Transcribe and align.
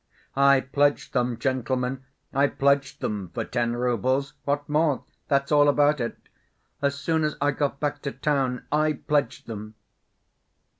"I 0.35 0.61
pledged 0.61 1.13
them, 1.13 1.37
gentlemen. 1.37 2.03
I 2.33 2.47
pledged 2.47 3.01
them 3.01 3.29
for 3.35 3.45
ten 3.45 3.75
roubles. 3.75 4.33
What 4.45 4.67
more? 4.67 5.03
That's 5.27 5.51
all 5.51 5.69
about 5.69 5.99
it. 5.99 6.17
As 6.81 6.95
soon 6.97 7.23
as 7.23 7.35
I 7.39 7.51
got 7.51 7.79
back 7.79 8.01
to 8.01 8.11
town 8.11 8.65
I 8.71 8.93
pledged 8.93 9.45
them." 9.45 9.75